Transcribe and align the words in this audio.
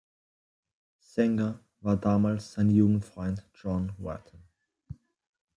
Sänger 0.97 1.59
war 1.81 1.95
damals 1.95 2.53
sein 2.53 2.71
Jugendfreund 2.71 3.47
John 3.53 3.91
Wetton. 3.99 4.41